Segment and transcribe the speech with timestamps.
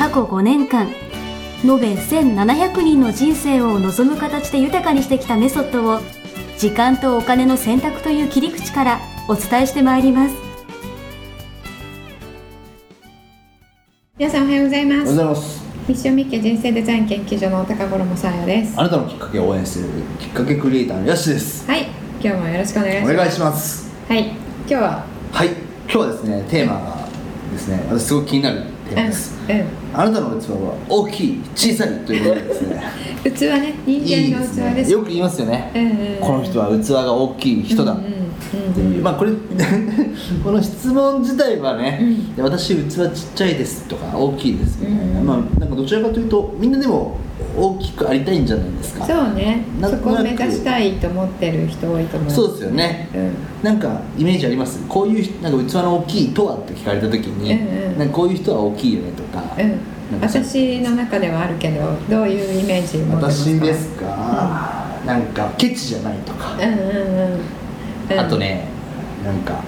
[0.00, 0.88] 過去5年間
[1.62, 6.00] 延べ1700人の人生を望む形で豊かにしてきたメソッドを
[6.56, 10.34] 時間とお金の選択という切り口からお伝えしてまいります。
[14.16, 14.98] 皆さんおはようございます。
[15.00, 18.80] おはようございますミッションミッケ人生デザイン研究所の高頃もさやです。
[18.80, 19.88] あなたのきっかけを応援している
[20.18, 21.66] きっかけクリエイターのヤシです。
[21.66, 21.88] はい
[22.22, 23.12] 今日もよろしくお願いします。
[23.12, 23.92] お願いします。
[24.08, 25.04] はい今日は？
[25.32, 27.06] はい今日はですねテーマが
[27.52, 32.82] ですね私すごく気になるテーマです、うんあなたの器は大きい小さいということでですね。
[33.24, 34.92] う ん器ね人間の器です。
[34.92, 38.19] よく言いますよね、うんうんうんこの人は器が大きい人だ、うんうん
[38.56, 39.02] っていううん。
[39.02, 39.32] まあこれ
[40.44, 42.34] この質問自体はね、うん。
[42.36, 45.26] で私器ちっちゃいですとか大きいですみたいな、うん。
[45.26, 47.16] まあなんかどちらかというとみんなでも
[47.56, 49.04] 大きくありたいんじゃないですか。
[49.06, 49.64] そうね。
[49.82, 52.30] そこを目指したいと思ってる人多いと思う。
[52.30, 53.08] そうですよね。
[53.14, 53.30] うん。
[53.62, 54.80] なんかイメージあります？
[54.88, 57.98] こういう人なんか器の大きいとはって聞かれた時に、うんうん。
[57.98, 60.20] なんかこういう人は大きいよねとか、うん。
[60.20, 63.50] 私の中ではあるけどどういうイメージ持ってますか？
[63.56, 67.40] 私ですか、なんかケチじゃないとか、うんうんうんうん
[68.18, 68.66] あとね
[69.24, 69.62] なんか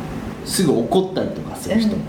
[0.44, 2.00] すぐ怒ったりとかする人うん。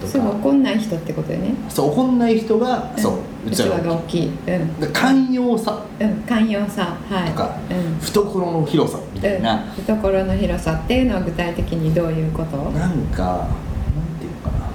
[0.00, 1.54] とか、すぐ怒んない人ってことよね。
[1.68, 4.28] そう怒んない人が、そう器器がが大きい。
[4.28, 4.80] うん。
[4.80, 5.84] で寛容さ。
[6.00, 6.14] うん。
[6.22, 6.96] 寛容さ。
[7.08, 7.30] はい。
[7.30, 7.98] とか、うん。
[8.00, 12.56] 懐の広さみたいな、うん、懐の広さっていうのは具体的にどういうこと？
[12.56, 14.66] なんかなんていうのかな。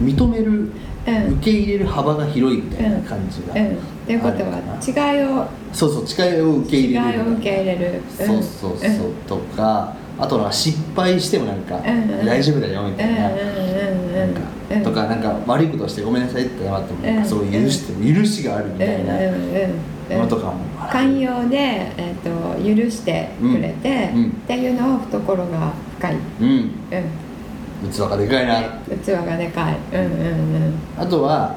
[0.00, 1.34] 認める、うん。
[1.38, 3.76] 受け入れる幅が広いみたいな感じが、うん。
[3.76, 12.26] っていうことは違いをそうそう違いを受け入違れるいを受け入れる、そうそうそう、とかあとは失敗してもなんか、うんうん。
[12.26, 13.54] 大丈夫だよみたいな,、うんうんうんう
[14.10, 14.14] ん。
[14.14, 14.40] なんか
[14.70, 20.18] うんとかなんか悪いことしてごめんなさいって謝っても、なんかそううん許して許しがあるみたいなうんうんうんうん。
[20.20, 20.54] のとかも
[20.90, 21.56] 寛容で、
[21.96, 24.22] えー、と許してくれて、うん。
[24.24, 24.28] うん。
[24.30, 26.70] っていうのを懐が深い、うん。
[27.82, 28.62] うん、器がでかいな。
[29.04, 29.76] 器がでかい。
[29.92, 31.54] うんうんあとは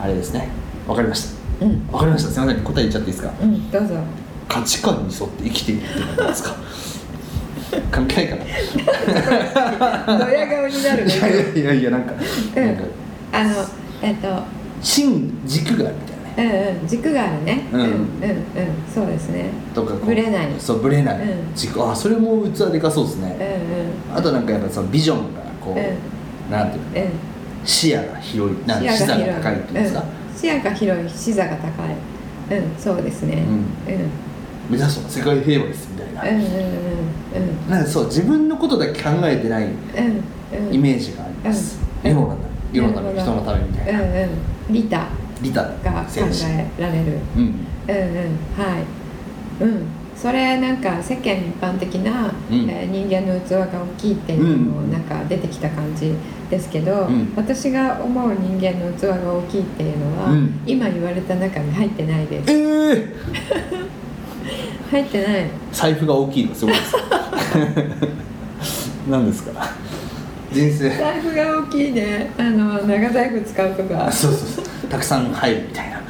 [0.00, 0.48] あれですね。
[0.88, 1.66] わかりました。
[1.66, 1.72] うん。
[1.72, 2.30] うんわかりました。
[2.30, 2.64] すいません。
[2.64, 3.32] 答え言っちゃっていいですか？
[3.42, 3.70] うん。
[3.70, 3.94] どうぞ。
[4.48, 6.56] 価値観に沿って生きているってことですか？
[7.90, 10.18] 関係ないかな。
[10.18, 12.66] ドヤ顔になるいやいやいやいやなんか、うん。
[12.66, 12.82] なんか。
[13.32, 13.50] あの
[14.02, 14.28] えっ、と。
[14.80, 16.00] 芯軸があるみ
[16.36, 16.74] たいなね。
[16.74, 16.88] うんうん。
[16.88, 17.68] 軸があるね。
[17.72, 17.80] うん。
[17.80, 18.04] うんうんうん。
[18.92, 19.50] そうですね。
[19.74, 20.48] とかぶれない。
[20.58, 21.54] そうぶれない、うん。
[21.54, 21.82] 軸。
[21.82, 23.36] あそれも器でかそうですうんね、
[24.14, 26.90] あとなんかやっぱそのビジョンがこう、うなんていうの？
[26.94, 27.06] うん。
[27.06, 27.12] うん
[27.64, 28.56] 視野が広い。
[28.66, 31.08] なん視座が高いっていうんですか、うん、視野が広い。
[31.08, 32.58] 視座が高い。
[32.58, 32.76] うん。
[32.76, 33.36] そうですね。
[33.36, 33.94] うん。
[33.94, 34.10] うん
[34.72, 39.68] 目指すのは世界平和ですみたいな、うんうんうんなんかそう自分のことだけ考えてない
[40.70, 42.10] イメージがあります、うん。
[42.10, 42.36] 世の中
[42.72, 44.74] 世のため人のためみたいな、うんうん。
[44.74, 45.08] 利他
[45.40, 46.10] 利他が考
[46.78, 47.18] えられる。
[47.36, 47.66] うんうん。
[47.88, 47.96] うん
[48.56, 48.78] は
[49.60, 49.64] い。
[49.64, 49.86] うん。
[50.14, 52.68] それなんか世間一般的な、うん。
[52.68, 56.12] えー人間の器が大きいっていうのもうんなんか出てきた感じ
[56.50, 57.32] ですけど、うん。
[57.34, 60.60] 私が思う人間の器が大きいっていうのは、うん。
[60.66, 62.52] 今言われた中に入ってないです。
[62.52, 63.92] ええ
[64.92, 66.94] 入ってない財布が大きいのすごいです。
[69.10, 69.70] 何ですか？
[70.52, 70.90] 人生。
[70.90, 72.30] 財布が大きいね。
[72.38, 74.06] あの長財布使うとか。
[74.06, 74.64] あそうそうそう。
[74.88, 76.00] たくさん入るみたいな。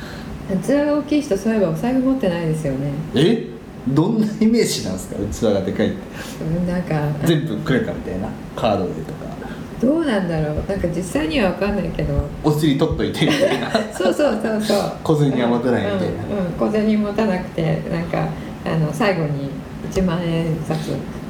[0.61, 2.91] 器が大きい人そういえばお財布持ってないですよね。
[3.15, 3.47] え？
[3.89, 5.09] どんなイメージなんです
[5.43, 5.51] か？
[5.51, 5.97] 器がでかいって。
[6.45, 8.29] うんなんか全部くれたみたいな？
[8.57, 9.33] カードでとか。
[9.81, 10.57] どうなんだろう。
[10.69, 12.29] なんか実際には分かんないけど。
[12.45, 13.71] お釣り取っといてみたいな。
[13.95, 14.79] そうそうそうそう。
[15.03, 16.05] 小銭は持たないみたいな。
[16.05, 16.09] う
[16.43, 18.29] んうん、小銭持たなくてなんか
[18.65, 19.51] あの最後に
[19.93, 20.79] 1万円札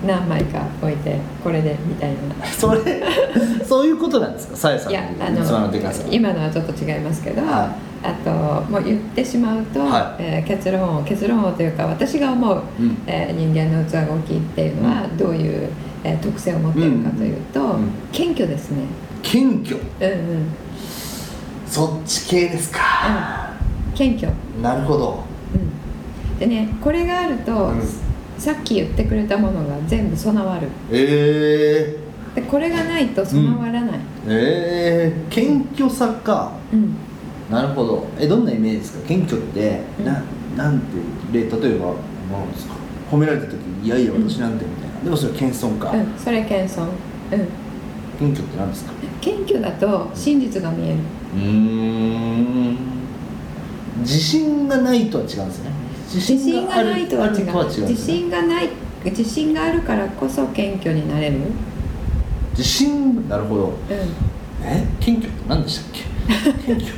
[0.06, 2.44] 何枚か置いてこれでみたいな。
[2.46, 2.80] それ
[3.64, 4.56] そういうことなんですか？
[4.56, 5.70] さやさんいやあの
[6.10, 8.30] 今のはちょっと違いますけど、はあと
[8.70, 12.98] もう言ってしまうと、はえー結論を結論をというか私が思う、うん。
[13.06, 15.68] えー人間の器が大きいっていうのはどういう、
[16.04, 17.68] えー特性を持っているかというと、うん。
[17.70, 17.90] うん。
[18.10, 18.78] 謙虚ですね。
[19.22, 19.78] 謙虚？
[20.00, 20.46] うんうん。
[21.66, 22.80] そっち系ですか、
[23.94, 24.32] 謙虚。
[24.60, 25.31] なるほど
[26.42, 26.48] うん。
[26.50, 27.82] でねこれがあると、うん。
[28.38, 30.68] さっき言ってくれたものが全部備わる。
[30.90, 36.52] えー、でこれがないと備わらない、えー、謙虚さか。
[36.72, 36.96] うん。
[37.50, 38.06] なるほど。
[38.18, 39.08] えどんなイメージですか？
[39.08, 40.04] 謙虚って、うん。
[40.06, 40.24] な
[40.56, 40.84] なんて
[41.32, 41.94] 例例えば
[42.32, 42.74] 何ですか？
[43.10, 45.04] 褒められた時に「いやいや私なんて」みたいな。
[45.04, 46.86] でもそれ謙遜か、うん、それ謙遜。
[46.86, 46.88] う
[47.36, 47.48] ん。
[48.18, 48.92] 謙虚って何ですか？
[49.20, 50.96] 謙虚だと真実が見える。
[51.36, 52.76] うーん。
[54.00, 55.70] 自信がないとは違うんですね
[56.04, 57.88] 自自信がないとは違う。
[57.88, 58.68] 自信がない
[59.04, 61.36] 自信があるからこそ謙虚になれる。
[61.36, 61.42] うん
[62.52, 63.28] 自信？
[63.30, 63.72] なるほど。
[63.88, 64.06] え？
[65.00, 66.02] 謙虚って何でしたっけ？
[66.74, 66.92] 謙虚。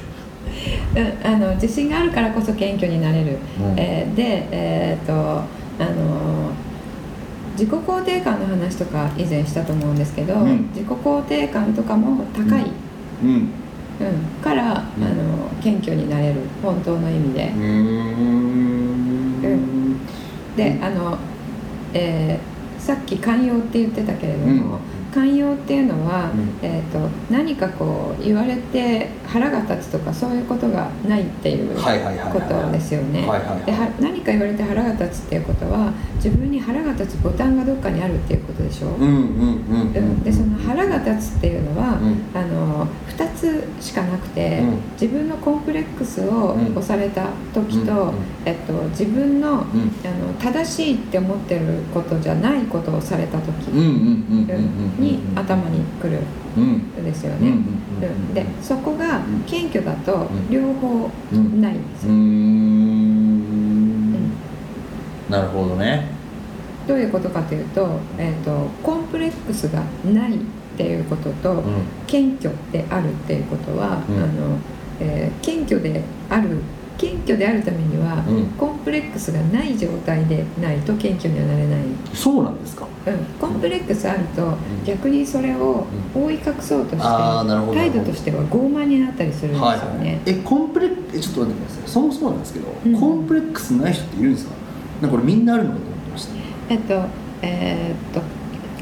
[0.96, 3.78] うん、あの自信があるからこそ謙虚になれる、うん。
[3.78, 6.50] えーでえーっとあの
[7.52, 10.68] 自己肯定感の話とか以前したと思うんですけど、うん。
[10.74, 12.64] 自己肯定感とかも高い、
[13.22, 13.30] うん。
[13.30, 13.48] うん。
[14.42, 14.64] から、
[14.98, 15.04] うん。
[15.04, 16.40] あの謙虚になれる。
[16.64, 17.52] 本当の意味で。
[17.56, 18.83] う、ーん
[20.56, 21.18] であの、
[21.92, 22.54] えー
[22.84, 24.80] さっき寛容って言ってたけれども、うん
[25.14, 26.50] 寛容っていうのは、うん。
[26.62, 26.98] えー、と
[27.30, 31.82] 何かこう言われて腹が立つとかそういうことがないっていうこ
[32.40, 33.22] とですよね。
[33.22, 38.88] では何か言われて腹が立つっていうことは自分に腹が立つボタンがどっかにあるっていうことでしょ？
[38.88, 39.22] うんうんうん
[39.94, 40.04] ううん。
[40.18, 42.22] んでその腹が立つっていうのは、うん。
[42.34, 44.78] あの2つしかなくて、うん。
[45.00, 46.76] 自分のコンプレックスをうん。
[46.76, 48.14] 押された時と、うんうん。
[48.44, 49.58] えっと、自分の,、うん。
[49.58, 53.70] あの正しいって思ってることじゃないことをされた時、
[55.04, 56.20] に頭に来る
[56.60, 57.52] んですよね。
[58.34, 61.10] でそこが謙虚だと両方
[61.60, 62.14] ないんですよ。
[65.30, 66.06] なるほどね
[66.86, 70.38] どういうことかというと,、えー、とコンプレックスがないっ
[70.76, 71.62] ていうことと、うん
[72.06, 74.58] 謙虚であるっていうことは、うんあの
[75.00, 76.58] えー謙虚である
[77.04, 78.46] 謙虚であるためには、うん。
[78.58, 81.80] コンプレックスがない状態でないと謙虚にはなれない、
[82.14, 82.86] そうなんですか。
[83.06, 84.56] うん、コンプレックスあると、ん。
[84.86, 91.90] 逆にそれを覆い隠そうとして、態度としては傲慢になったりするんですよはいはいね、えコンプレックスちょっと待ってください。
[91.90, 93.00] そもそもなんですけど、うん。
[93.00, 94.52] コンプレックスない人っているんですか？
[95.02, 96.34] なんかこれみんなあるのかと思ってました。
[96.70, 97.02] えっと
[97.42, 98.22] えーっと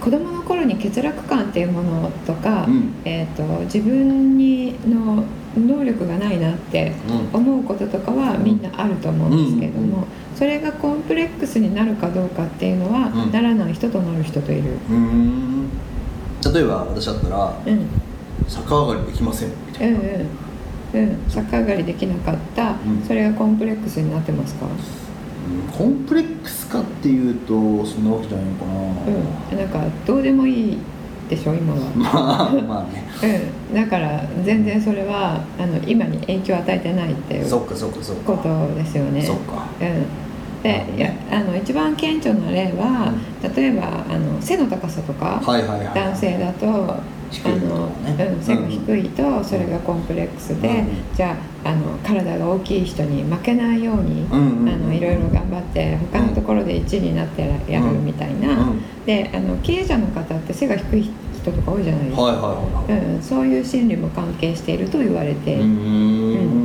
[0.02, 2.94] 子供の頃に欠落感っていうものとか、うん。
[3.04, 5.24] えーっと自分にの
[5.56, 6.92] 能力がないなって
[7.32, 7.40] うん。
[7.40, 10.04] 思うこととかはみんなあると思うんですけれども、うん
[10.34, 13.32] それがコンプレックスになるかどうかっていうのは、うん。
[13.32, 14.72] ならない人となる人といる。
[16.52, 17.86] 例えば私だったらうん。
[18.48, 21.10] 逆上がりできませんみたいな、うんうん。
[21.10, 23.04] うん、逆上がりできなかった、うん。
[23.06, 24.72] それがコンプレックスになってますか、うん。
[25.70, 27.54] コンプレックスかっていうと
[27.86, 30.78] そんなわけじゃないのかな、うん、なんかどうでもいい
[31.34, 33.04] でしょ今は、 まあまあね。
[33.70, 38.32] うん、だから全然それはあの今に影響を与えてないっていうそっかそっかそっか。
[38.32, 39.22] ことですよね。
[39.22, 39.64] そっか。
[39.80, 43.12] うん、でいやあの一番顕著な例は、
[43.56, 45.90] 例えばあの背の高さとか、はいはいはい。
[45.94, 46.96] 男性だと
[47.44, 51.14] あのうん、背が低いとそれがコンプレックスで、うん。
[51.14, 62.56] じゃああの体が大きい人に負けないように、あのいろいろ頑張って他のところで1位になってやるみたいな、うんであの経営者の方って背が低い人とか多いじゃないですか、
[62.88, 66.61] うん、そういう心理も関係していると言われて、うーん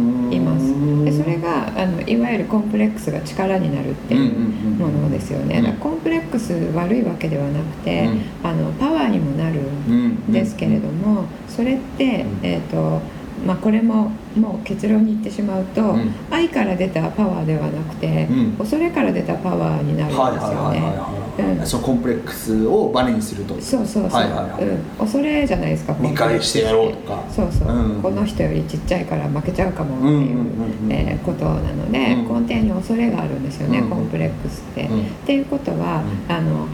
[1.38, 4.34] れがあのいわゆるコンプレックスが力になるっていう
[4.78, 5.63] ものですよね、うん。
[5.63, 8.22] だからコンプレックス悪いわけではなくて、うん。
[8.44, 12.39] あのパワーにもなるんですけれども、それって、うん。
[12.44, 13.01] えーと
[13.45, 16.12] まあ、これももう結論に言ってしまうと、うん。
[16.31, 18.51] 愛から出たパワーではなくて、うん。
[18.57, 21.17] 恐れから出たパワーになるんですはいよね。
[21.66, 23.54] そのコンプレックスをバネにすると。
[23.62, 24.63] そうそうそう、はいはいはい。
[24.63, 27.23] うん、恐れじゃないですか見返してやろうとか。
[27.30, 28.02] そうそう、うん。
[28.02, 32.47] この人よりちっちゃいから負けちゃうかもっていう,、ことなので、うん。
[32.47, 33.90] 根底に恐れがあるんですよね、うん。
[33.90, 34.85] コンプレックスって。
[34.85, 35.02] うん。
[35.02, 36.35] っていうことは、うん。
[36.35, 36.68] あの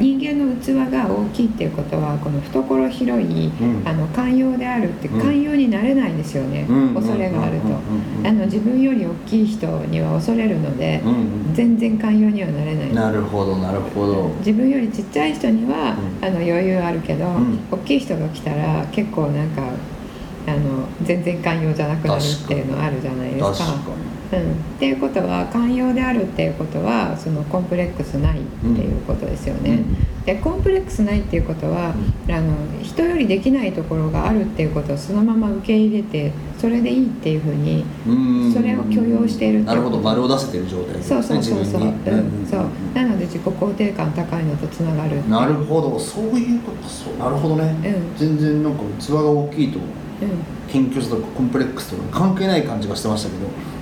[0.00, 3.82] 人間の器が大きいっていうことはこの懐広い、うん。
[3.86, 5.20] あの寛容であるってうん。
[5.20, 6.94] 寛容になれないんですよね、うん。
[6.94, 7.66] 恐れがあると、
[8.28, 11.02] あの自分より大きい人には恐れるので、
[11.52, 12.94] 全然寛容にはなれない。
[12.94, 14.28] なるほどなるほど。
[14.38, 16.26] 自分よりちっちゃい人には、うん。
[16.26, 17.58] あの余裕あるけど、ん。
[17.70, 19.62] 大きい人が来たら結構なんか
[20.48, 24.08] あの全然寛容じゃなくなるっていうのあるじゃないですか。
[24.30, 29.80] うん、っていうことは寛容であるっていうことはそのコンプレックスないっていうことですよね。
[30.26, 31.94] でコンプレックスないっていうことは、
[32.28, 38.52] あの人よりできないところがあるっていうことをそのまま受け入れてそれでいいっていうふうにうん。
[38.52, 42.20] それを許容しているなるほど丸を出せてる状態ですそうねそうそうそう、自分に。
[42.42, 42.46] うん。
[42.46, 42.60] そう。
[42.94, 45.98] なので自己肯定感高いのとつながるなるほど。
[45.98, 47.16] そういうことそう。
[47.16, 48.18] なるほどね、うん。
[48.18, 49.82] 全然なんか器が大きいとう
[50.68, 53.36] 謙虚さとかコンプレックスとか関係ない感じがしてましたけ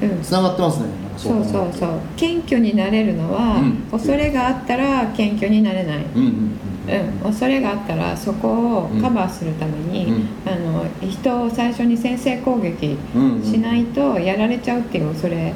[0.07, 0.23] どんうん。
[0.23, 0.87] つながってますね。
[1.17, 1.91] そうそうそう。
[2.17, 3.77] 謙虚になれるのは、うん。
[3.91, 10.29] 恐れがあったら謙虚になれない、うんうんうんうん、恐れがあったらそこをカバーするために、うん。
[10.47, 13.43] あの人を最初に先制攻撃うん。
[13.43, 15.53] しないとやられちゃうっていう恐れ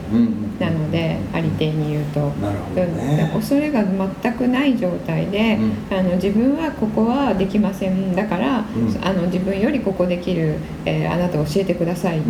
[0.59, 2.21] なので、ありていに言うと。
[2.87, 3.31] ね。
[3.33, 5.59] 恐れが全くない状態で、
[5.91, 8.65] うあの自分はここはできませんだから、ん。
[9.03, 12.19] あの自分よりここできる、えーあなた教えてください。
[12.19, 12.23] っ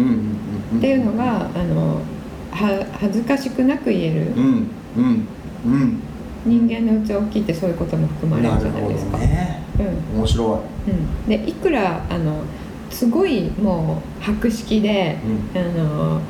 [0.81, 2.01] ていうのが、あの
[2.53, 4.71] は恥ずかしくなく言える、うん。
[4.97, 5.29] うん。
[5.65, 6.10] うん
[6.45, 9.19] 人間の器大きいってそういうことも含まれるじゃないですか。
[9.19, 9.63] ね。
[9.79, 10.19] うん。
[10.21, 12.43] 面白うん、でいくらあの
[12.91, 15.19] すごいもう博識で
[15.55, 15.59] い、うん。
[15.59, 16.21] あの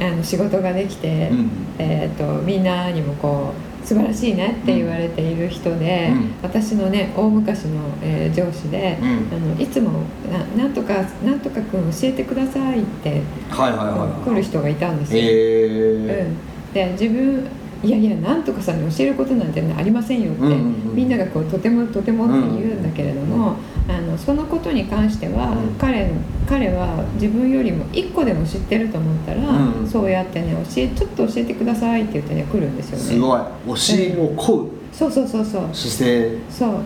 [0.00, 1.50] あの仕事ができて、うん。
[1.78, 3.52] えー、とみんなにもこ
[3.82, 6.34] う素晴らしいねって言われている人で、うん。
[6.42, 9.08] 私のね大昔の、えー上司で、うん。
[9.36, 10.00] あのいつも
[10.32, 10.94] な「なんとか
[11.24, 14.28] なんとか君教えてください」って、はいはいはいはい。
[14.28, 15.22] 来る人がいたんですよ。
[15.22, 17.46] へえうん、で自分
[17.84, 20.94] いやいやなんとかさんに教えることなんて、ね、ありませんよって、うんうんうん。
[20.94, 23.56] みんながこうとてもとてもって言うんだけれども、
[23.88, 25.74] あのそのことに関しては、うん。
[25.78, 26.10] 彼
[26.48, 33.04] 彼は自分よりも一個でも知ってると思ったら、うんそうやってね教えちょっと教えてくださいって言ってね来るんですよね。
[33.04, 33.40] すごい。
[33.40, 34.70] 教えを請う。
[34.92, 35.68] そうそうそうそう。
[35.72, 36.38] 姿勢。
[36.50, 36.80] そう。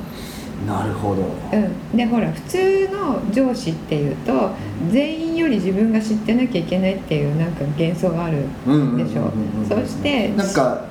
[0.66, 1.22] なるほど。
[1.52, 4.50] うん、でほら普通の上司っていうと
[4.90, 9.32] 全員より自分が知ってなきゃいけないっていうなんか幻想があるうんうんうんうんでしょ
[9.68, 10.84] そしてなんか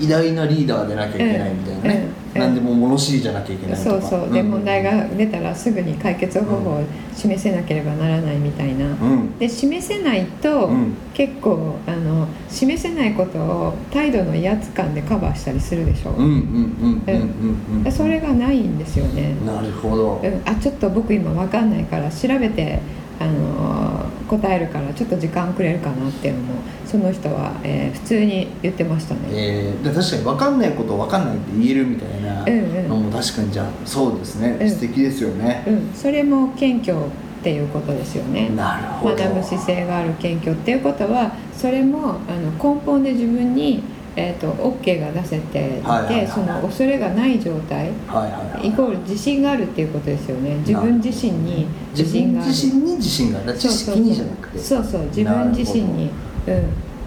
[0.00, 2.42] 偉大なリーダーでなきゃいけないみたいなね、うん。
[2.42, 2.46] うん。
[2.46, 4.00] 何でも物知りじゃなきゃいけないとか。
[4.02, 4.32] そうそう。
[4.32, 4.50] でん。
[4.50, 6.84] 問題が出たらすぐに解決方法を
[7.14, 8.86] 示せなければならないみたいな。
[8.86, 9.38] うん。
[9.38, 10.94] で示せないと、うん。
[11.16, 20.20] 結構あの示せないことを態度の威圧感でカバーしたりするでしょ、うそれがないんですよね、なるほど。
[20.22, 22.80] うん、あちょっと僕今わかんないから調べて
[23.18, 23.95] あの
[24.26, 26.54] 答えるからちょっと時間くれるかなっていうのも
[26.84, 32.44] その人は、えー普通に言ってましたね、えー、で確かに分かんないことを分かんないって言えるみたいな
[32.88, 34.70] のも確かにじゃあそうですね、うん。
[34.70, 37.10] 素敵ですよね、うん、それも謙虚っ
[37.42, 38.48] ていうことですよね。
[38.50, 39.16] なるほど。
[39.16, 43.82] 学ぶ姿勢がある謙虚っていうことはそれもあの根本で自分に、
[44.18, 47.90] えー、と OK が出せていて、その恐れがない状態。
[48.08, 50.56] はいはいはいイコール自信があるっていうことですよね。
[50.66, 52.50] 自分自身に自自分信がある。
[52.50, 53.58] 自身に自信がある。
[53.58, 54.58] 知識にじゃなくて。
[54.58, 56.10] そうそう自分自身に。
[56.46, 56.64] うん。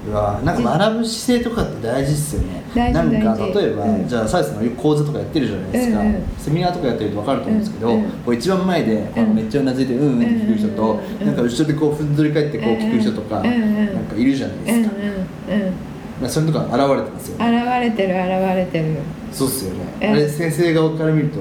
[0.07, 2.63] うわなんか学ぶ姿勢とかって大事ですよね。
[2.73, 4.07] 大事なんか例えば、うん。
[4.07, 6.23] じゃあサイさんがよく講座とかやってるじゃないですか、うんうん。
[6.37, 8.11] セミナーとかやってると分かると思うんですけど、うんうん。
[8.11, 13.95] こう一番前でこうめっちゃうなずいてうんうんって聞く人と、うんうんなんか後ろでこうふんぞり返ってこう聞く人とか、うんうん。
[13.95, 15.73] なんかいるじゃないですか、うんうんうん
[16.21, 17.57] まあ、それとか現れてますよね。
[17.61, 18.97] 現れてる現れてる。
[19.31, 21.39] そうっすよね、うんあれ先生側から見ると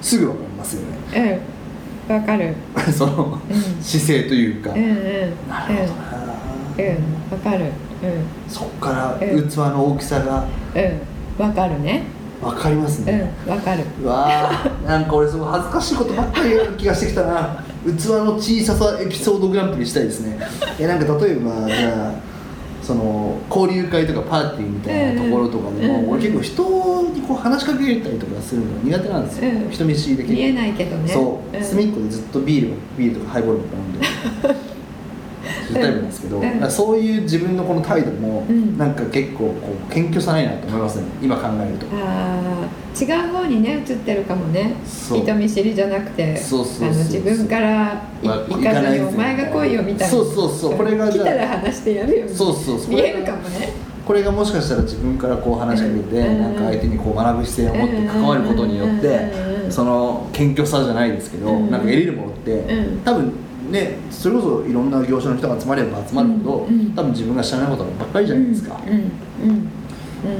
[0.00, 1.40] すぐ分かりますよね。
[2.08, 2.16] うん。
[2.16, 2.54] わかる。
[2.92, 3.82] その、うん。
[3.82, 4.88] 姿勢というか、うんうん。
[4.88, 4.96] うん
[5.48, 6.34] なるほどな、
[6.78, 6.90] うん。
[7.32, 7.64] わかる。
[8.48, 9.48] そっからうん。
[9.48, 10.82] 器の大きさがうん。
[10.82, 11.00] うん
[11.36, 12.04] わかるね。
[12.40, 13.50] 分かりますうね、ん。
[13.50, 13.82] わかる。
[14.02, 17.64] うわーなんか俺すごい恥ずかしいことばっかり言う気がしてきたな。
[17.84, 20.38] 器の小ささエピソードグランプリしたいですね。
[20.78, 22.33] えなんか例えばじゃあ
[22.84, 29.70] その交流会とかパーティーみたいなところとかでも、俺結構人にこう話しかけたりとかするの苦手なんですよ、うん。
[29.70, 30.38] 人見知りで結構。
[30.38, 31.08] 見えないけどね。
[31.08, 31.64] そう、ん。
[31.64, 34.48] 隅っこでずっとビールビールとかハイボールとか飲んで。
[34.48, 34.54] る
[35.72, 36.70] タイプなんですけど、うん。
[36.70, 38.76] そういう自分のこの態度も、うん。
[38.76, 39.54] なんか結構こ
[39.88, 41.86] う謙虚さないなと思いますね今考えると。
[41.92, 44.74] あー違う方にね映ってるかもね。
[44.84, 50.14] 人見知りじゃなくて自分から行かずにお前が来いよみたいな。
[50.14, 52.90] そうそうそうこれがじゃあ来たら話してやるよそうそうそう。
[52.90, 53.72] 見えるかもね。
[54.04, 63.00] これがもしかしたら自分からこう話しかけて、うんなんか相手にこう学ぶ姿勢を持って関わることによって、うんその謙虚さじゃないですけど、うんなんか得れるものって、うん。
[63.00, 63.32] 多分
[63.70, 69.70] ねそれこそいろんな業種の人が集まれば集まるほど、うん多分自分が知らないことばっかりじゃないですか、うん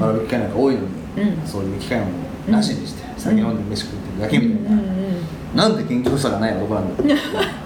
[0.01, 0.87] 学ぶ機会なんか多いのに、
[1.19, 1.47] うん。
[1.47, 2.07] そういう機会も
[2.49, 4.95] なしにして、酒飲んで飯食ってるだけみたいな、うんうん
[5.55, 7.19] なんて謙虚さがない男なんだろう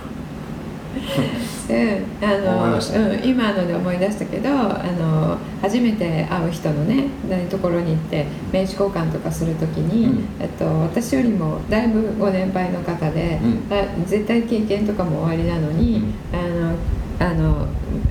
[1.69, 7.05] うん、あの、うん、今ので思い出したけどあの初めて会う人のね
[7.50, 10.25] ところに行って名刺交換とかするときに、うん。
[10.40, 13.76] えっと、私よりもだいぶご年配の方で、うん。
[13.76, 16.02] あ絶対経験とかも終わりなのに、
[16.33, 16.38] うん。
[16.38, 16.75] あの
[17.21, 17.67] あの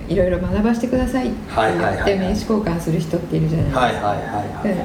[0.10, 4.02] いろいろ学ばせてくださいって言って名刺交換する人っているじゃないです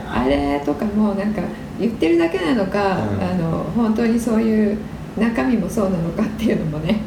[0.06, 0.12] か。
[0.14, 1.42] あれとかもなんか
[1.78, 3.22] 言ってるだけなのか、うん。
[3.22, 4.78] あの本当にそういう
[5.18, 7.00] 中身もそうなのかっていうのもね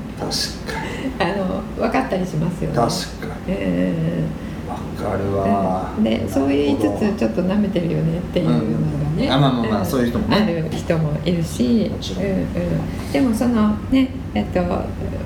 [1.20, 2.76] あの分かったりしますよね。
[2.76, 2.90] 確
[3.28, 3.56] かに。
[3.56, 3.58] う
[3.92, 6.04] んわかるわ、うん。
[6.04, 9.32] でそう言いつつちょっと舐めてるよねっていうのがね、うん。
[9.32, 10.38] あまあまあまあそういう人もね。
[10.38, 11.86] ある人もいるし。
[11.86, 14.60] うんうん、でもそのねえっと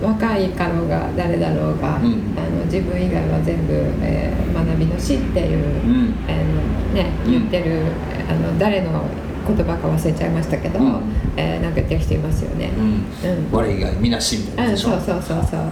[0.02, 2.04] 若いかろうが誰だろうが、うん。
[2.38, 6.16] あの自分以外は全部、えー学びの死っていう、うん。
[6.28, 7.84] あのね、うん言ってる、
[8.30, 9.04] あの誰の
[9.56, 11.02] 言葉か忘れちゃいましたけど、うん。
[11.36, 12.72] えーなんか言ってる人いますよね。
[12.78, 12.84] うん。
[12.84, 13.52] うん。
[13.52, 14.94] 我以外みなしみたいなやつでしょ？
[14.94, 15.68] うん、そうそうそうそう。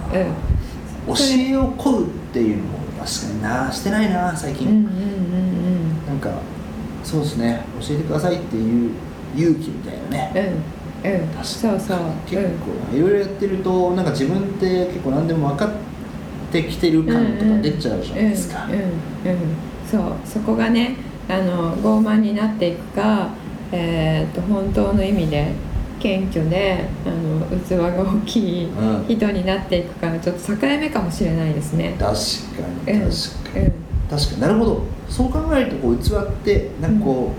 [1.06, 6.06] 教えを請うっていうのも確かになしてないな最近、うん、うんうんうん。
[6.06, 6.30] なんか
[7.04, 7.64] そうですね。
[7.80, 8.90] 教えてくださいっていう
[9.36, 10.32] 勇気みたいなね。
[11.04, 11.20] うんうん。
[11.20, 11.44] うん確かに。
[11.44, 11.98] そうそう。
[12.26, 12.42] 結
[12.90, 15.70] 構いろいろやってるとなんか自分って結構何でも分かっ
[16.50, 18.72] てきてる感とか出ちゃうじゃないですか、うん。
[18.72, 18.92] うんうんうん
[19.90, 20.96] そうそこがね
[21.30, 23.30] あの傲慢になっていくか、
[23.72, 25.52] えー、と本当の意味で
[26.00, 31.96] 謙虚であの器が大きいうん人になっていくかちょっと境目かもしれないですね。
[31.98, 32.14] 確
[32.84, 33.72] かにうん確かに、
[34.10, 34.40] 確かに。
[34.40, 34.82] なるほど。
[35.08, 37.32] そう考えるとこう器ってなんかこ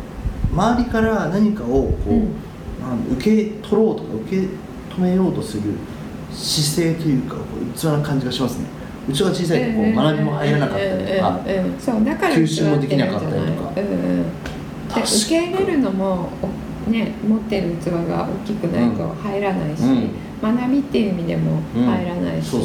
[0.51, 2.27] う、周りから何かをこう、うん。
[3.17, 4.47] 受け取ろうとか受け
[4.95, 5.73] 止めようとする
[6.31, 8.65] 姿勢というかこう器な感じがしますね。
[9.07, 11.49] うちが小さいとこう学びも入らなかったりとか、う
[12.35, 14.25] 吸収もできなかったりとかうんうん
[15.03, 16.29] 受け入れるのも
[16.87, 20.11] おね持ってる器が大きくないと入らないし、うん。
[20.41, 22.61] 学びっていう意味でも入らないし、ね。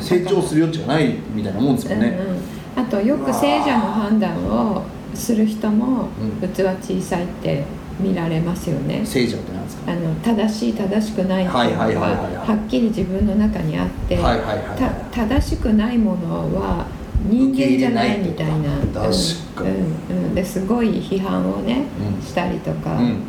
[0.00, 2.86] 成長する余地がないみたいなもんですよね、うんうん。
[2.86, 4.82] あとよく聖者の判断を
[5.14, 6.08] する人も
[6.42, 6.48] うん。
[6.48, 7.64] 器小さいって
[8.00, 9.02] 見られますよね。
[9.04, 9.92] 聖者ってなんですか？
[9.92, 14.78] あの正しい正しくないっていうのがはっきり自分の中にあって、はいはいはいはい。
[14.78, 16.86] た正しくないものは
[17.26, 19.10] 人間じゃないみたいな確
[19.54, 19.70] かに。
[19.70, 21.84] うんうん、ですごい批判をね、
[22.16, 22.22] うん。
[22.22, 23.20] したりとか、うん。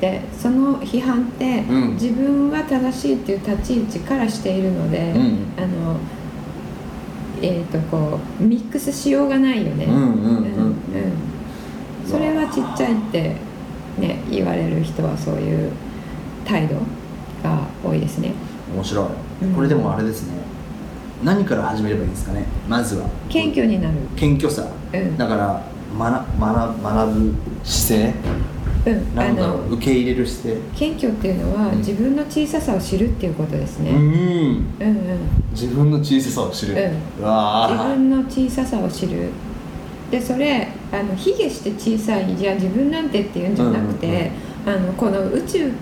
[0.00, 1.94] でその批判って、うん。
[1.94, 5.38] 自分は正しいっていう立ち位置からしているので、うん。
[5.56, 5.96] あの
[7.40, 9.86] えー、とこうミックスしようがないよね。
[12.04, 13.36] それはちっちゃいって、
[13.98, 15.72] ね、言われる人はそういう
[16.44, 16.76] 態度
[17.42, 18.32] が多いですね。
[18.74, 19.02] 面白
[19.42, 19.54] い、うん。
[19.54, 20.47] これでもあれですね
[21.24, 22.44] 何から始めればいいんですかね？
[22.68, 23.08] まずは。
[23.28, 23.96] 謙虚になる。
[24.16, 25.18] 謙虚さ、うん。
[25.18, 25.62] だから
[25.98, 27.34] 学学学ぶ
[27.64, 28.14] 姿勢。
[28.86, 30.60] うん、あなんだろのう受け入れる姿勢。
[30.76, 31.78] 謙虚っていうのは、うん。
[31.78, 33.90] 自分の小ささを知るっていうことですね。
[33.90, 33.94] ん。
[33.96, 34.64] うんうん。
[35.50, 36.76] 自分の小ささを知る、う
[37.20, 39.30] うわ自ー分の小ささを知る。
[40.10, 44.30] でそれあの卑下して小さいじゃあ自分なんてっていうんじゃなくて、
[44.64, 45.72] あのこの宇宙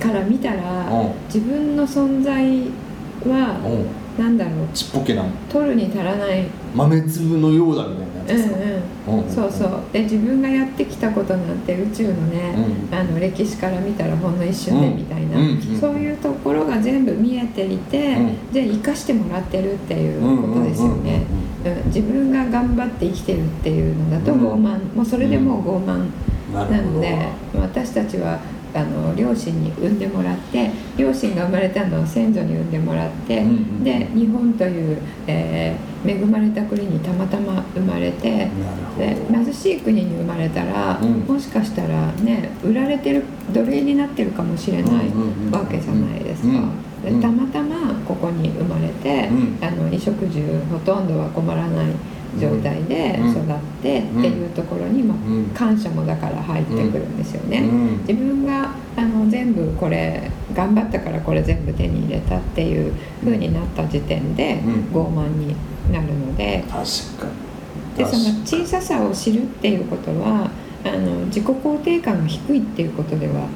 [0.00, 1.12] から見たら、うん。
[1.26, 2.42] 自分の存在
[3.30, 4.68] は、うんなんだろう。
[4.72, 5.24] ちっぽけな。
[5.50, 8.44] 取るに足らない、豆粒のようだみたいな
[9.06, 9.80] うんそうそう。
[9.92, 12.54] で自分がやってきたことなんて宇宙のね、
[12.90, 12.96] うん。
[12.96, 15.36] あの歴史から見たらほんの一瞬でみたいな、
[15.80, 18.36] そういうところが全部見えていて、うん。
[18.52, 21.22] じゃあ生かしてもらってるっていうことですよね。
[21.38, 21.44] うん
[21.86, 24.40] 自分が頑張って生きてるっていうのだとうん。
[24.40, 26.06] 傲慢、もうそれでもう傲慢
[26.52, 28.38] なので、私たちは
[28.74, 38.50] あの両親に産んでもらって両親が生まれたのは先祖に産んでもらって、うんうんで日本という、えー恵まれた国にたまたま生まれて
[38.98, 41.20] で貧しい国に生まれたら、うん。
[41.20, 45.08] もしかしたらね売られてる奴隷になってるかもしれない
[45.50, 46.48] わけじゃないですか。
[47.06, 47.20] うん。
[47.20, 49.58] たまたまここに生まれて、うん。
[49.64, 51.86] あの衣食住ほとんどは困らない
[52.40, 53.30] 状態でうん。
[53.30, 53.44] 育っ
[53.82, 57.58] てっていうところに、まあうん感謝もだから入ってくるんですよね。
[57.60, 57.98] うん。
[58.06, 62.92] 自分があの全部これ頑張ったからこれ全部手に入れたっていう
[63.22, 64.72] 風になった時点でうん。
[64.92, 65.54] 傲慢に
[65.92, 66.64] なるので。
[67.96, 70.50] でその小ささを知るっていうことは
[70.84, 73.46] あの自己肯定感が低いっていうことでは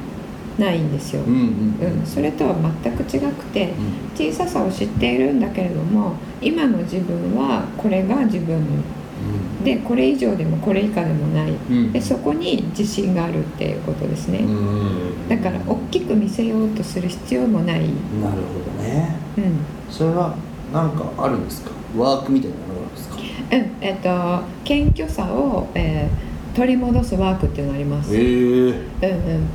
[0.58, 1.22] ないんですよ。
[1.22, 1.34] にうん
[1.80, 2.00] うん。
[2.00, 3.72] うん、それとは全く違くて
[4.18, 4.30] うん。
[4.30, 8.64] 小ささを知っているんだけれども今の自分はこれが自分。
[9.64, 11.50] でこれ以上でもこれ以下でもない。
[11.50, 11.92] うん。
[11.92, 14.38] でそこに自信があるっていうことですね。
[14.38, 17.90] うんだから大きく見せようとする必要もない、なる
[18.20, 19.16] ほどね。
[19.36, 19.44] うん。
[19.44, 19.50] うん
[19.90, 20.36] それは
[20.72, 21.70] なんかあるんですか？
[21.96, 23.16] ワークみたいなのがあるんですか？
[23.80, 29.46] えっと謙虚さを、えー取り戻すワークっていうのがあります、ええうんうん、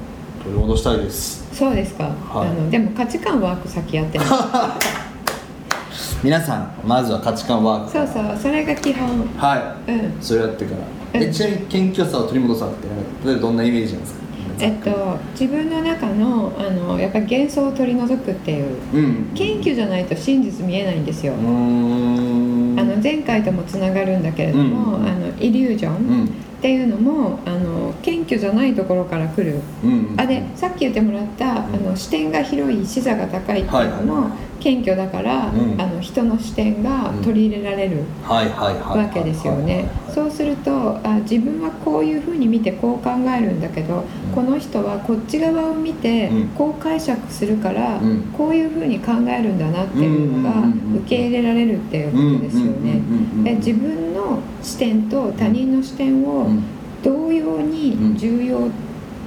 [0.44, 1.48] 取り戻したいです。
[1.54, 2.48] そうですか、はい。
[2.50, 4.32] あのでも価値観ワーク先やってます。
[6.24, 8.38] 皆さんまずは価値観ワークそうそう。
[8.42, 9.08] それが基本。
[9.38, 9.92] はい。
[9.92, 10.18] うん。
[10.22, 10.72] それやってか
[11.14, 11.20] ら。
[11.20, 11.28] うん。
[11.28, 12.88] えちなみに謙虚さを取り戻すって
[13.28, 14.23] 例えばどんなイメージなんですか？
[14.60, 19.32] えっと自分の中のあのやっぱり幻想を取り除くっていううん。
[19.34, 25.08] 謙虚じゃないと真実見えないんですよ、あの前回ともつながるんだけれども、うん。
[25.08, 26.26] あのイリュージョンうん。
[26.26, 26.28] っ
[26.64, 29.60] ていうのもあの謙虚じゃないところから来る。
[29.84, 35.82] うんあでさっき言ってもらった、あの視点が広い視座が高いっていうのはいはいもは謙虚だから、うん。
[35.82, 39.90] あの人の視点が取り入れられるわけですよね。
[40.14, 46.48] そうするとあ自分はこういうふうに見てこう考えるんだけど、この人はこっち側を見てうん。
[46.50, 48.22] こう解釈するから、うん。
[48.38, 50.68] こういうふうに考えるんだなっていうのが
[51.02, 53.02] 受け入れられるっていうことですよね。
[53.44, 56.64] で自分の視点と他人の視点をうん。
[57.04, 58.70] 同様に重要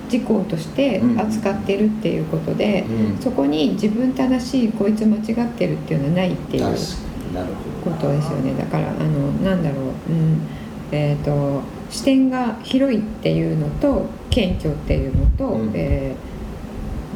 [0.08, 3.18] 事項として扱ってるっていうことで、うん。
[3.18, 6.64] そこに自分正しいこいつ間違ってるっていうのはないっていう
[7.84, 8.54] ことですよね。
[8.58, 10.40] だからあのなんだろう、うん。
[10.90, 15.72] えー、と視点が広いっていうのと謙虚っていうのと、うん。
[15.74, 16.36] えー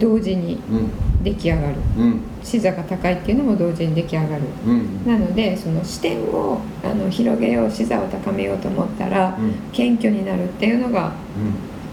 [0.01, 1.23] 同時にうん。
[1.23, 1.75] 出来上がる。
[1.99, 2.21] うん。
[2.43, 4.43] 視座が高いっていうのも同時に出来上がる。
[4.67, 5.07] うん。
[5.07, 9.53] なのでその視点をあの広げよう視座を高めようと思ったらうん。
[9.73, 11.13] 謙虚になるっていうのが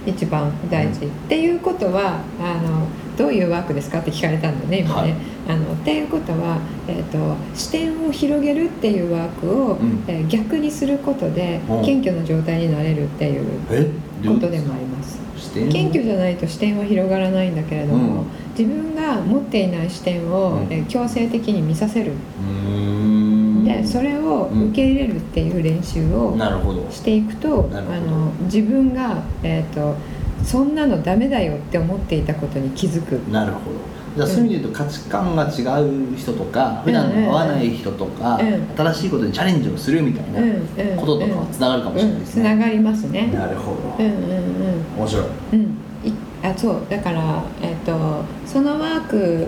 [0.06, 0.10] うん。
[0.10, 2.88] 一番大事、っていうことはあの
[3.18, 5.02] どういうワークですかって聞かれたんだね今ね。
[5.02, 5.14] はい。
[5.50, 10.04] あのっていうことは、えー、と視点を広げるっていうワークを、うん。
[10.08, 11.86] えー逆にすることでうん。
[11.86, 13.92] 謙虚な状態になれるっていうえ？
[14.26, 14.50] こと？
[14.50, 15.18] でもあります。
[15.54, 18.28] 謙虚じゃないと視点は広がらないんだけれども、うん。
[18.58, 20.74] 自分が持っていない視点を、うん。
[20.74, 22.12] えー強制的に見させる、
[23.64, 26.38] でそれを受け入れるっていう練習を
[26.92, 29.96] していくとあの自分が、えー、と
[30.44, 33.14] そんなのダメだよって思っていたことに気づく。
[33.32, 33.98] なるほど。
[34.16, 38.68] じゃあそういう意味で言うと価値観が違う人とか普段合わない人とかうん。
[38.76, 40.50] 新しいことにチャレンジをするみたいなうん。
[40.50, 40.98] うん。
[40.98, 42.52] こととかはつながるかもしれないですね。
[42.52, 42.58] うん。
[42.58, 43.28] つながりますね。
[43.28, 43.96] なるほど。
[44.00, 44.36] うんうんう
[44.96, 45.00] ん。
[45.00, 45.26] 面白い。
[45.54, 46.82] うん、いあそう。
[46.90, 49.48] だから、えっとそのワーク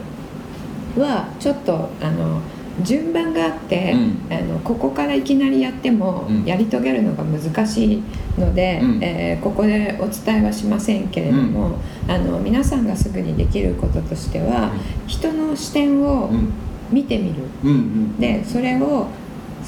[0.99, 2.39] はちょっとあの
[2.83, 4.33] 順番があって、うん。
[4.33, 6.45] あのここからいきなりやってもうん。
[6.45, 8.03] やり遂げるのが難しい
[8.37, 9.03] ので、うん。
[9.03, 14.71] えーここでお伝えはしませんけれども、あの皆さんがすぐにできることとしては、
[15.07, 16.49] 人の視点をうん。
[16.91, 17.35] 見てみる。
[17.63, 18.17] うんうん。
[18.19, 19.07] でそれを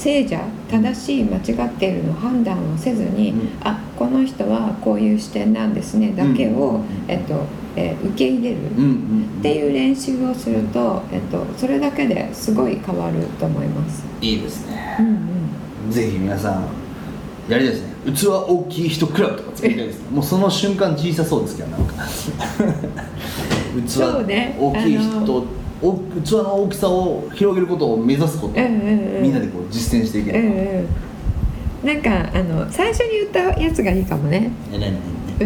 [0.02, 3.50] 聖者正しい間違っているの判断をせずに、うん。
[3.64, 6.86] あこの人はこういう視点なんですねだけを、うん。
[7.08, 8.58] えっとえー受け入れる。
[8.58, 14.04] っていう練習をすると、えっと、それだけですごい変わると思います。
[14.22, 14.98] いいですね。
[15.00, 15.08] うん
[15.86, 15.92] うん。
[15.92, 16.64] ぜひ皆さん
[17.48, 17.92] やりたいですね。
[18.12, 20.10] 器大きい人クラブとか作りたいですね。
[20.18, 21.94] もうその瞬間小さそうですけどなんか。
[23.88, 23.98] 器
[24.60, 29.22] 大きいあ人お器の大きさを広げることを目指すことをうんうんうん。
[29.24, 30.65] みんなでこう実践していけうんれ
[31.84, 32.02] ば、うん。
[32.04, 34.52] なんかあの最初に言ったやつがいいかもね。
[35.39, 35.46] 器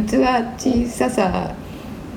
[0.57, 1.53] 小ささ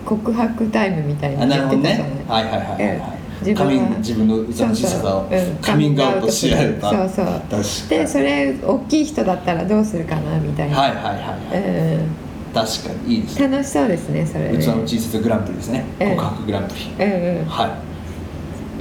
[0.04, 2.04] 告白タイムみたい何あなるほどね。
[2.26, 3.18] はいはいはいはい、はい。
[3.40, 5.30] 自分自分の器の小ささを
[5.62, 13.48] カミングアウトし合えばそうそうでそれ大きい人だったらどうするかなみたいな、はいはいはいはい、うん確かにいいですね。
[13.48, 14.58] 楽しそうですねそれね。
[14.58, 17.04] 器の小ささグランプリですね、うん告白グランプリ。
[17.04, 17.08] う
[17.42, 17.70] んはうん。
[17.70, 17.87] い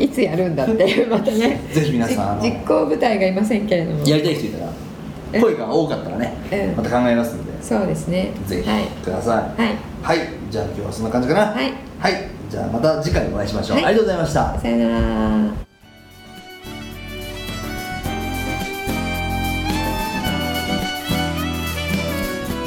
[0.09, 1.61] つやるんだっていう またね。
[1.71, 4.05] いぜひ皆さんあのじ実行部隊がいませんけれども。
[4.05, 4.71] やりたい人いたら
[5.33, 7.51] うん声が多かったらね、うんまた考えますので。
[7.61, 8.31] そうですね。
[8.45, 8.83] ぜひはい。
[9.03, 9.61] ください。
[9.61, 9.73] はい。
[10.01, 11.41] はい、じゃあ今日はそんな感じかな。
[11.47, 11.73] はい。
[11.99, 12.13] はい、
[12.49, 13.85] じゃあまた次回お会いしましょう、はい。
[13.87, 14.59] ありがとうございました。
[14.61, 15.67] さよなら。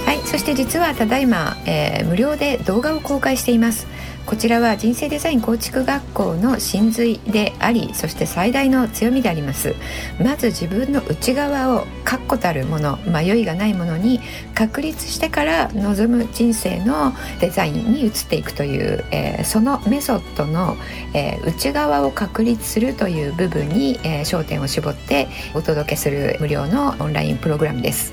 [0.06, 3.86] はい、そして実はただいま、えー無料で動画を公開しています。
[4.26, 9.74] こちらは人生デザイン構築学校の真髄でありそして最大の強みであります。
[10.22, 14.20] まず自分の内側を確固たるもの迷いがないものに
[14.54, 20.76] 確立してから望む人生のデザインに移っていくという、えーそのメソッドの、
[21.14, 28.12] えー内側を確立するという部分に、えー焦点を絞ってお届けする無料のオンラインプログラムです。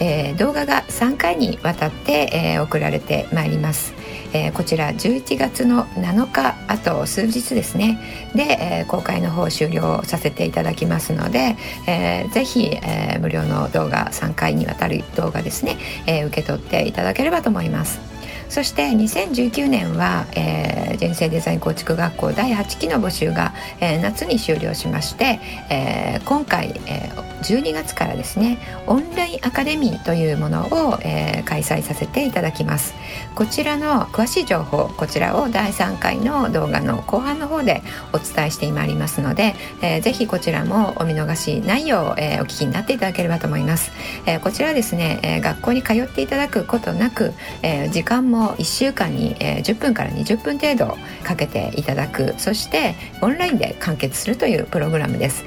[0.00, 3.92] え動画が3回にわたって、え送られてまいります、
[4.32, 7.98] えーこちら11月の7日あと数日ですね。
[8.34, 18.17] で、えー公開の方終了させていただきますので、えーぜひ、えー無料の動画3回にわたる動画ですね、えー受け取っていただければと思います。
[18.48, 25.38] そして2019年は、えー人生デザイン構築学校第8期の募集が、えー夏に終了しまして、
[25.70, 28.58] えー今回、えー12月からですね
[28.88, 32.94] オンラインアカデミーというものを、えー開催させていただきます。
[33.34, 37.82] こちらの詳しい情報こちらを第3回の動画の後半の方で
[38.12, 43.92] お伝えしてまいりますので、えーぜひこちらもお見逃しないよう、えーお聞きになっていただければと思います、
[44.26, 47.32] えーこちらですね、えー学校に通っていただくことなく、
[47.62, 52.34] えー時間も1週間に、えー10分から20分程度かけていただく。
[52.38, 55.44] そしてオンラインで完結するというプログラムです。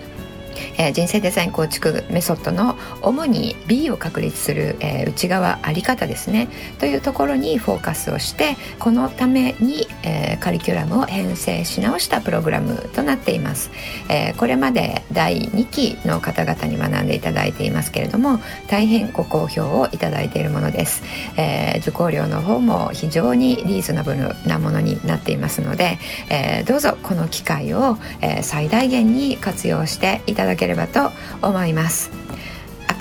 [0.78, 6.48] えー人生デザイン構築メソッドの主に B を確立する、えー内側あり方ですね。
[6.80, 13.72] というところにフォーカスをしてこのために、えーカリキュラムを編成し直したプログラムとなっています、
[14.10, 21.04] えーこれまで第2期の方々に学んでいただいていますけれども大変ご好評をいただいているものです、
[21.38, 25.98] えー受講料の方も非常にリーズナブルなものになっていますので、
[26.30, 31.12] えーどうぞこの機会を、えー最大限に活用していただだければと
[31.42, 32.21] 思います。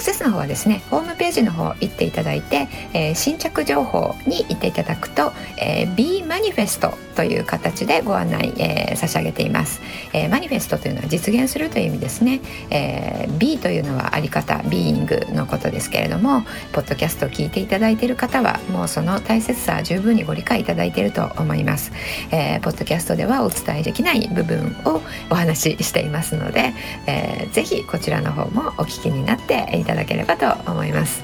[0.00, 9.82] クセスの方はですねホームページの方行っていただいて、えー、新着情報に行っていただくと、えー、B マニフェストという形でご案内、えー、差し上げています、
[10.14, 21.92] えー、マニフェストというのは実現するという意味ですね、えー、B というのはあり方ビーイングのことですけれどもポッドキャストを聞いていただいている方はもうその大切さ十分にご理解いただいていると思います、
[22.30, 26.72] えー、ポッドキャストではお伝えできない部分をお話ししていますので、
[27.06, 31.22] えー、ぜひこちらの方もお聞きになっていただければと思います。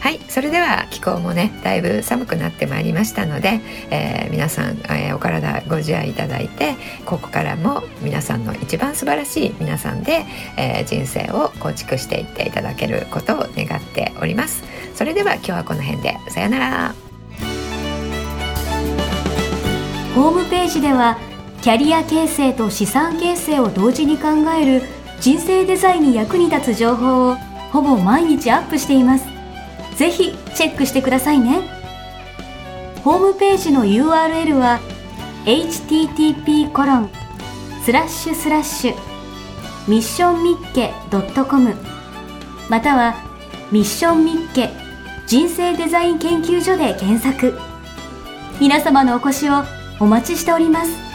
[0.00, 6.74] はいそれでは気候もねだいぶ寒くなってまいりましたので、えー、皆さん、えー、お体ご自愛いただいて
[7.06, 10.24] ここからも皆さんの一番素晴らしい皆さんで、
[10.56, 14.64] えー、人生を構築していっていただけることを願っております。
[14.96, 16.94] それでは今日はこの辺でさよなら。
[20.16, 21.16] ホームページでは
[21.62, 24.28] キャリア形成と資産形成を同時に考
[24.60, 24.82] える
[25.20, 27.36] 人生デザインに役に立つ情報を
[27.72, 29.26] ほぼ毎日アップしています。
[29.96, 31.60] ぜひチェックしてくださいね。
[33.02, 34.78] ホームページの URL は
[35.44, 37.10] http コロン
[37.84, 38.94] スラッシュスラッシュ
[39.88, 41.74] ミッションミッケ .com
[42.68, 43.16] または
[43.72, 44.70] ミッションミッケ
[45.26, 47.58] 人生デザイン研究所で検索。
[48.60, 49.64] 皆様のお越しを
[49.98, 51.11] お待ちしております。